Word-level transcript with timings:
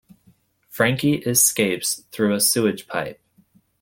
Frankie 0.67 1.17
escapes 1.17 2.01
through 2.11 2.33
a 2.33 2.41
sewage 2.41 2.87
pipe. 2.87 3.21